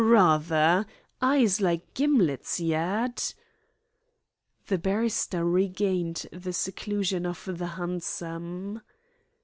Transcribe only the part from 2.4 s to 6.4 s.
'e 'ad." The barrister regained